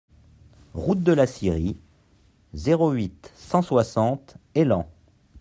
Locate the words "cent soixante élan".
3.37-4.89